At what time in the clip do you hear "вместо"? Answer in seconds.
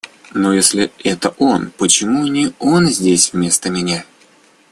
3.33-3.69